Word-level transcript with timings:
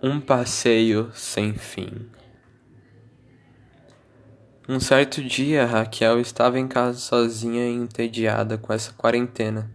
Um 0.00 0.20
passeio 0.20 1.10
sem 1.12 1.54
fim. 1.54 2.08
Um 4.68 4.78
certo 4.78 5.20
dia, 5.20 5.66
Raquel 5.66 6.20
estava 6.20 6.56
em 6.56 6.68
casa 6.68 7.00
sozinha 7.00 7.68
e 7.68 7.74
entediada 7.74 8.56
com 8.56 8.72
essa 8.72 8.92
quarentena, 8.92 9.68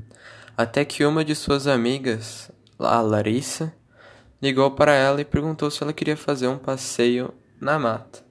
até 0.56 0.86
que 0.86 1.04
uma 1.04 1.26
de 1.26 1.36
suas 1.36 1.68
amigas, 1.68 2.50
a 2.80 3.02
Larissa, 3.02 3.76
ligou 4.42 4.72
para 4.72 4.94
ela 4.94 5.20
e 5.20 5.26
perguntou 5.26 5.70
se 5.70 5.84
ela 5.84 5.92
queria 5.92 6.16
fazer 6.16 6.48
um 6.48 6.58
passeio 6.58 7.34
na 7.60 7.78
mata, 7.78 8.24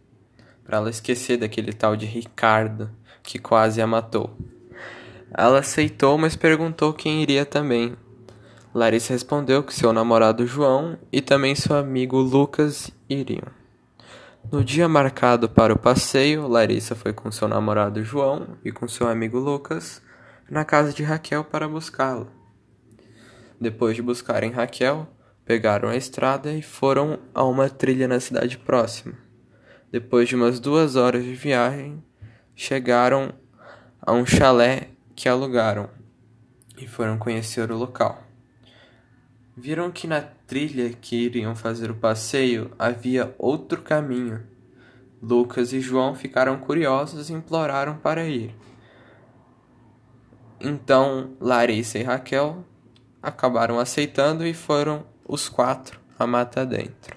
para 0.65 0.79
ela 0.79 0.89
esquecer 0.89 1.37
daquele 1.37 1.75
tal 1.75 1.95
de 1.95 2.07
Ricardo 2.07 2.91
que 3.23 3.39
quase 3.39 3.83
a 3.83 3.87
matou. 3.87 4.35
Ela 5.31 5.59
aceitou, 5.59 6.17
mas 6.17 6.37
perguntou 6.37 6.95
quem 6.95 7.23
iria 7.23 7.45
também, 7.45 7.95
Larissa 8.75 9.13
respondeu 9.13 9.63
que 9.63 9.75
seu 9.75 9.93
namorado 9.93 10.47
João 10.47 10.99
e 11.13 11.21
também 11.21 11.55
seu 11.55 11.77
amigo 11.77 12.17
Lucas 12.17 12.91
iriam. 13.07 13.49
No 14.51 14.65
dia 14.65 14.89
marcado 14.89 15.47
para 15.47 15.75
o 15.75 15.79
passeio, 15.79 16.49
Larissa 16.49 16.95
foi 16.95 17.13
com 17.13 17.31
seu 17.31 17.47
namorado 17.47 18.03
João 18.03 18.57
e 18.65 18.73
com 18.73 18.89
seu 18.89 19.07
amigo 19.09 19.39
Lucas 19.39 20.01
na 20.51 20.65
casa 20.65 20.91
de 20.91 21.03
Raquel 21.03 21.45
para 21.45 21.69
buscá-la. 21.69 22.27
Depois 23.61 23.95
de 23.95 24.01
buscarem 24.01 24.51
Raquel, 24.51 25.07
pegaram 25.45 25.91
a 25.91 25.97
estrada 25.97 26.51
e 26.53 26.63
foram 26.63 27.19
a 27.35 27.45
uma 27.45 27.69
trilha 27.69 28.09
na 28.09 28.21
cidade 28.21 28.57
próxima. 28.57 29.15
Depois 29.91 30.31
de 30.31 30.35
umas 30.35 30.59
duas 30.59 30.97
horas 30.97 31.23
de 31.25 31.35
viagem, 31.35 32.03
chegaram 32.57 33.35
a 34.01 34.13
um 34.13 34.25
chalé 34.25 34.89
que 35.15 35.29
alugaram 35.29 35.91
e 36.79 36.87
foram 36.87 37.19
conhecer 37.19 37.71
o 37.71 37.77
local. 37.77 38.32
Viram 39.57 39.91
que 39.91 40.07
na 40.07 40.23
trilha 40.23 40.91
que 40.91 41.15
iriam 41.15 41.55
fazer 41.55 41.91
o 41.91 41.95
passeio 41.95 42.71
havia 42.79 43.35
outro 43.39 43.83
caminho. 43.83 44.43
Lucas 45.23 45.73
e 45.73 45.81
João 45.81 46.15
ficaram 46.15 46.59
curiosos 46.59 47.29
e 47.29 47.35
imploraram 47.35 47.97
para 47.99 48.25
ir. 48.25 48.55
Então 50.59 51.37
Larissa 51.39 51.99
e 51.99 52.03
Raquel 52.03 52.65
acabaram 53.23 53.79
aceitando 53.79 54.47
e 54.47 54.55
foram 54.55 55.05
os 55.29 55.49
quatro 55.49 56.01
a 56.19 56.27
mata 56.27 56.65
dentro. 56.65 57.17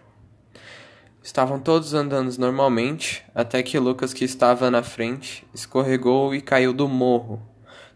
Estavam 1.23 1.59
todos 1.59 1.93
andando 1.93 2.37
normalmente, 2.37 3.25
até 3.33 3.63
que 3.63 3.79
Lucas, 3.79 4.13
que 4.13 4.25
estava 4.25 4.69
na 4.69 4.83
frente, 4.83 5.47
escorregou 5.53 6.35
e 6.35 6.41
caiu 6.41 6.73
do 6.73 6.87
morro. 6.87 7.41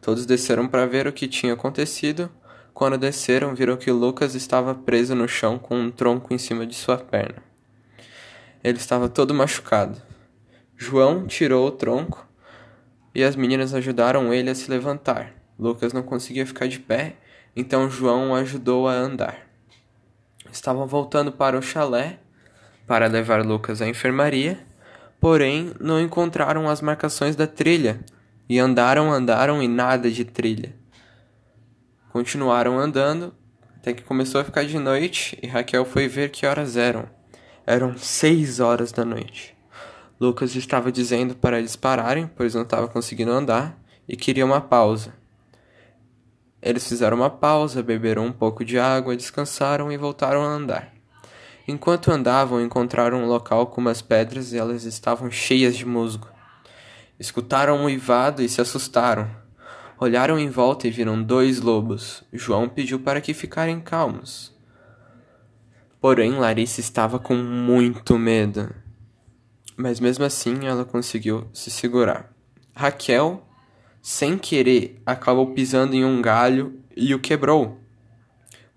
Todos 0.02 0.26
desceram 0.26 0.68
para 0.68 0.86
ver 0.86 1.08
o 1.08 1.14
que 1.14 1.28
tinha 1.28 1.54
acontecido 1.54 2.32
quando 2.80 2.98
desceram, 2.98 3.54
viram 3.54 3.76
que 3.76 3.92
Lucas 3.92 4.36
estava 4.36 4.74
preso 4.74 5.14
no 5.14 5.28
chão 5.28 5.60
com 5.60 5.78
um 5.78 5.92
tronco 5.92 6.34
em 6.34 6.38
cima 6.38 6.66
de 6.66 6.74
sua 6.74 6.98
perna. 6.98 7.44
Ele 8.64 8.78
estava 8.78 9.10
todo 9.10 9.34
machucado. 9.34 10.02
João 10.78 11.28
tirou 11.28 11.68
o 11.68 11.72
tronco 11.72 12.26
e 13.14 13.22
as 13.22 13.36
meninas 13.36 13.74
ajudaram 13.74 14.34
ele 14.34 14.50
a 14.50 14.56
se 14.56 14.72
levantar. 14.72 15.34
Lucas 15.60 15.92
não 15.92 16.02
conseguia 16.02 16.46
ficar 16.46 16.70
de 16.70 16.80
pé, 16.80 17.18
então 17.54 17.90
João 17.90 18.32
o 18.32 18.36
ajudou 18.36 18.88
a 18.88 18.94
andar. 18.94 19.46
Estavam 20.50 20.88
voltando 20.88 21.34
para 21.34 21.60
o 21.60 21.62
chalé 21.62 22.20
para 22.88 23.08
levar 23.08 23.46
Lucas 23.46 23.82
à 23.82 23.90
enfermaria, 23.90 24.58
porém 25.20 25.74
não 25.82 26.00
encontraram 26.00 26.70
as 26.70 26.80
marcações 26.80 27.36
da 27.36 27.46
trilha 27.46 28.00
e 28.48 28.58
andaram, 28.58 29.12
andaram 29.12 29.62
e 29.62 29.68
nada 29.68 30.10
de 30.10 30.24
trilha. 30.24 30.79
Continuaram 32.10 32.80
andando 32.80 33.34
até 33.78 33.94
que 33.94 34.04
começou 34.04 34.42
a 34.42 34.44
ficar 34.44 34.66
de 34.66 34.78
noite 34.78 35.38
e 35.42 35.48
Raquel 35.48 35.86
foi 35.86 36.08
ver 36.08 36.32
que 36.32 36.46
horas 36.46 36.76
eram. 36.76 37.08
Eram 37.66 37.98
seis 37.98 38.60
horas 38.60 38.92
da 38.92 39.06
noite. 39.06 39.56
Lucas 40.20 40.56
estava 40.56 40.92
dizendo 40.92 41.36
para 41.36 41.60
eles 41.60 41.76
pararem, 41.76 42.30
pois 42.36 42.54
não 42.54 42.64
estava 42.64 42.88
conseguindo 42.88 43.32
andar 43.32 43.80
e 44.08 44.18
queria 44.18 44.46
uma 44.46 44.60
pausa. 44.60 45.14
Eles 46.62 46.86
fizeram 46.86 47.16
uma 47.16 47.30
pausa, 47.30 47.82
beberam 47.82 48.26
um 48.26 48.34
pouco 48.34 48.66
de 48.66 48.78
água, 48.78 49.16
descansaram 49.16 49.90
e 49.92 49.96
voltaram 49.96 50.42
a 50.44 50.48
andar. 50.48 50.94
Enquanto 51.66 52.12
andavam, 52.12 52.60
encontraram 52.60 53.24
um 53.24 53.28
local 53.28 53.68
com 53.68 53.80
umas 53.80 54.02
pedras 54.02 54.52
e 54.52 54.58
elas 54.58 54.84
estavam 54.84 55.32
cheias 55.32 55.78
de 55.78 55.86
musgo. 55.86 56.28
Escutaram 57.18 57.78
um 57.78 57.86
uivado 57.86 58.42
e 58.42 58.50
se 58.50 58.60
assustaram. 58.60 59.30
Olharam 60.02 60.40
em 60.40 60.50
volta 60.50 60.88
e 60.88 60.92
viram 60.92 61.22
dois 61.22 61.60
lobos. 61.60 62.24
João 62.32 62.70
pediu 62.70 63.02
para 63.02 63.20
que 63.20 63.34
ficarem 63.34 63.82
calmos. 63.82 64.58
Porém, 66.00 66.32
Larissa 66.36 66.80
estava 66.80 67.20
com 67.20 67.36
muito 67.36 68.18
medo. 68.18 68.74
Mas 69.76 70.00
mesmo 70.00 70.24
assim, 70.24 70.66
ela 70.66 70.86
conseguiu 70.86 71.50
se 71.52 71.70
segurar. 71.70 72.34
Raquel, 72.74 73.46
sem 74.02 74.38
querer, 74.38 75.02
acabou 75.06 75.48
pisando 75.54 75.94
em 75.94 76.06
um 76.06 76.22
galho 76.22 76.80
e 76.96 77.14
o 77.14 77.20
quebrou. 77.20 77.78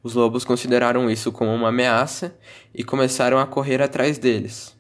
Os 0.03 0.15
lobos 0.15 0.45
consideraram 0.45 1.09
isso 1.09 1.31
como 1.31 1.55
uma 1.55 1.69
ameaça 1.69 2.37
e 2.75 2.83
começaram 2.83 3.39
a 3.39 3.47
correr 3.47 3.81
atrás 3.81 4.19
deles. 4.19 4.77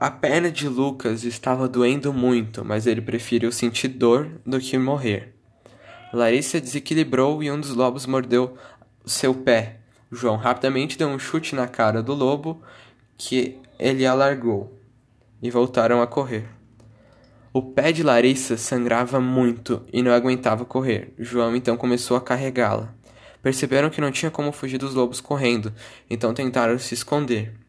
A 0.00 0.10
perna 0.10 0.50
de 0.50 0.66
Lucas 0.66 1.24
estava 1.24 1.68
doendo 1.68 2.10
muito, 2.10 2.64
mas 2.64 2.86
ele 2.86 3.02
preferiu 3.02 3.52
sentir 3.52 3.88
dor 3.88 4.30
do 4.46 4.58
que 4.58 4.78
morrer. 4.78 5.34
Larissa 6.10 6.58
desequilibrou 6.58 7.42
e 7.42 7.50
um 7.50 7.60
dos 7.60 7.74
lobos 7.74 8.06
mordeu 8.06 8.56
seu 9.04 9.34
pé. 9.34 9.80
João 10.10 10.36
rapidamente 10.36 10.96
deu 10.96 11.06
um 11.06 11.18
chute 11.18 11.54
na 11.54 11.68
cara 11.68 12.02
do 12.02 12.14
lobo, 12.14 12.62
que 13.18 13.58
ele 13.78 14.06
alargou, 14.06 14.74
e 15.42 15.50
voltaram 15.50 16.00
a 16.00 16.06
correr. 16.06 16.48
O 17.52 17.60
pé 17.60 17.92
de 17.92 18.02
Larissa 18.02 18.56
sangrava 18.56 19.20
muito 19.20 19.84
e 19.92 20.02
não 20.02 20.12
aguentava 20.12 20.64
correr. 20.64 21.12
João 21.18 21.54
então 21.54 21.76
começou 21.76 22.16
a 22.16 22.22
carregá-la. 22.22 22.94
Perceberam 23.42 23.90
que 23.90 24.00
não 24.00 24.10
tinha 24.10 24.30
como 24.30 24.50
fugir 24.50 24.78
dos 24.78 24.94
lobos 24.94 25.20
correndo, 25.20 25.74
então 26.08 26.32
tentaram 26.32 26.78
se 26.78 26.94
esconder 26.94 27.59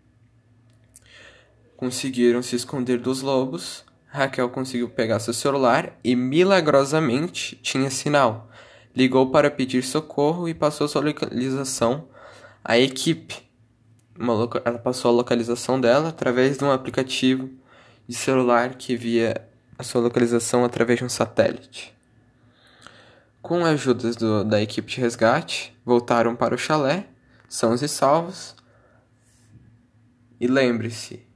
conseguiram 1.81 2.43
se 2.43 2.55
esconder 2.55 2.99
dos 2.99 3.23
lobos. 3.23 3.83
Raquel 4.07 4.47
conseguiu 4.49 4.87
pegar 4.87 5.19
seu 5.19 5.33
celular 5.33 5.97
e 6.03 6.15
milagrosamente 6.15 7.55
tinha 7.55 7.89
sinal. 7.89 8.51
Ligou 8.95 9.31
para 9.31 9.49
pedir 9.49 9.81
socorro 9.83 10.47
e 10.47 10.53
passou 10.53 10.87
sua 10.87 11.01
localização 11.01 12.07
à 12.63 12.77
equipe. 12.77 13.49
Ela 14.63 14.77
passou 14.77 15.09
a 15.09 15.13
localização 15.15 15.81
dela 15.81 16.09
através 16.09 16.59
de 16.59 16.63
um 16.63 16.71
aplicativo 16.71 17.49
de 18.07 18.15
celular 18.15 18.75
que 18.75 18.95
via 18.95 19.43
a 19.75 19.81
sua 19.81 20.01
localização 20.01 20.63
através 20.63 20.99
de 20.99 21.05
um 21.05 21.09
satélite. 21.09 21.95
Com 23.41 23.65
a 23.65 23.69
ajuda 23.69 24.11
do, 24.11 24.43
da 24.43 24.61
equipe 24.61 24.91
de 24.91 25.01
resgate, 25.01 25.75
voltaram 25.83 26.35
para 26.35 26.53
o 26.53 26.59
chalé, 26.59 27.07
sãos 27.49 27.81
e 27.81 27.87
salvos. 27.87 28.55
E 30.39 30.45
lembre-se, 30.45 31.30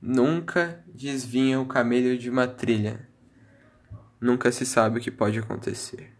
Nunca 0.00 0.84
desvinha 0.86 1.60
o 1.60 1.66
camelho 1.66 2.16
de 2.16 2.30
uma 2.30 2.46
trilha. 2.46 3.08
Nunca 4.20 4.52
se 4.52 4.64
sabe 4.64 4.98
o 4.98 5.02
que 5.02 5.10
pode 5.10 5.38
acontecer. 5.38 6.17